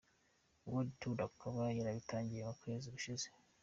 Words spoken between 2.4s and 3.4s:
mu kwezi gushize.